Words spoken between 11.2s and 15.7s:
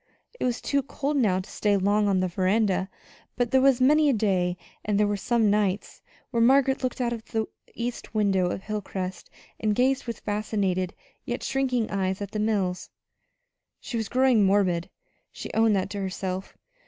yet shrinking eyes at the mills. She was growing morbid she